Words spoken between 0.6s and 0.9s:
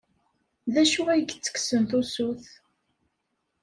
D